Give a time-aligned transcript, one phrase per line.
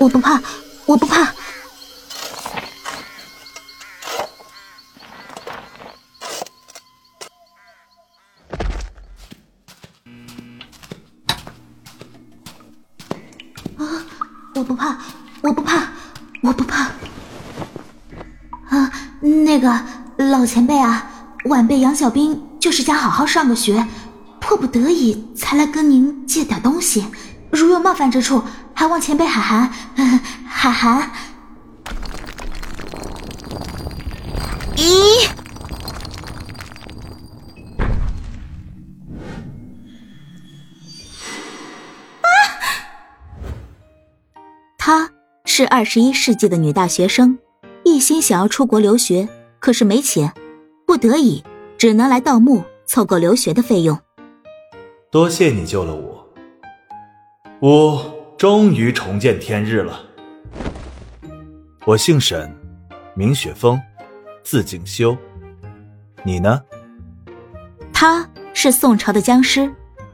[0.00, 0.40] 我不怕，
[0.86, 1.20] 我不怕。
[1.20, 1.34] 啊，
[14.54, 14.96] 我不怕，
[15.42, 15.92] 我不怕，
[16.40, 16.84] 我不怕。
[18.70, 18.90] 啊，
[19.20, 19.78] 那个
[20.16, 21.10] 老前辈啊，
[21.44, 23.86] 晚辈杨小兵就是想好好上个学，
[24.40, 27.04] 迫不得已才来跟您借点东西。
[27.50, 28.42] 如有冒犯之处，
[28.80, 29.70] 还望前辈海涵，
[30.48, 31.10] 海涵。
[34.74, 35.28] 咦？
[42.22, 42.24] 啊！
[44.78, 45.10] 她
[45.44, 47.38] 是二十一世纪的女大学生，
[47.84, 50.32] 一心想要出国留学，可是没钱，
[50.86, 51.44] 不得已
[51.76, 53.98] 只能来盗墓凑够留学的费用。
[55.10, 56.26] 多谢你救了我。
[57.60, 60.00] 我终于重见天日了。
[61.84, 62.50] 我姓沈，
[63.12, 63.78] 名雪峰，
[64.42, 65.14] 字景修。
[66.22, 66.62] 你呢？
[67.92, 69.70] 他是宋朝的僵尸，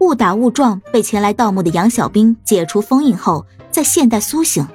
[0.00, 4.66] 误打误撞被前来盗墓的杨小兵解除封印后，在现代苏醒。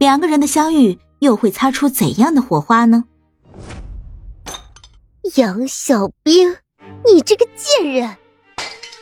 [0.00, 3.04] 两个人的相遇又会擦出怎样的火花呢？
[5.36, 6.56] 杨小兵，
[7.06, 8.16] 你这个贱人！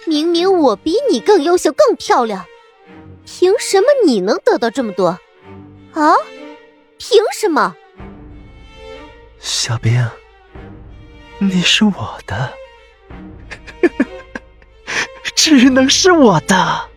[0.07, 2.45] 明明我比你更优秀、更漂亮。
[3.69, 5.09] 凭什么你能得到这么多？
[5.93, 6.15] 啊？
[6.99, 7.75] 凭什么？
[9.41, 10.09] 小兵，
[11.39, 12.53] 你是我的，
[15.35, 16.89] 只能是我的。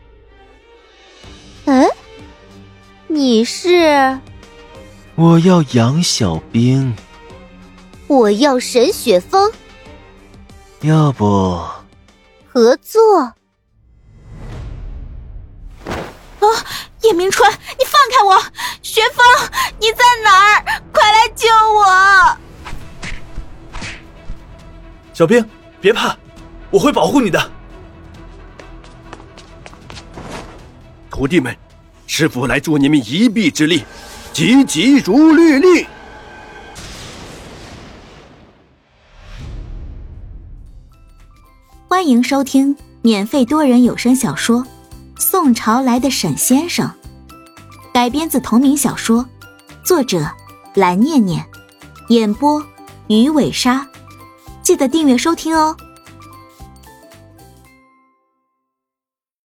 [1.66, 1.90] 嗯？
[3.08, 4.20] 你是？
[5.16, 6.96] 我要杨小兵。
[8.06, 9.52] 我要沈雪峰。
[10.82, 11.60] 要不？
[12.48, 13.34] 合作。
[17.02, 18.42] 叶明川，你放开我！
[18.82, 19.26] 雪峰，
[19.80, 20.82] 你在哪儿？
[20.92, 22.38] 快来救我！
[25.14, 25.44] 小兵，
[25.82, 26.16] 别怕，
[26.70, 27.52] 我会保护你的。
[31.10, 31.56] 徒弟们，
[32.08, 33.84] 师傅来助你们一臂之力，
[34.32, 35.86] 急急如律令。
[41.90, 44.66] 欢迎收听免费多人有声小说。
[45.20, 46.90] 宋朝来的沈先生，
[47.94, 49.28] 改编自同名小说，
[49.84, 50.26] 作者
[50.74, 51.46] 蓝念念，
[52.08, 52.66] 演播
[53.08, 53.86] 鱼尾鲨。
[54.64, 55.76] 记得订阅收听哦。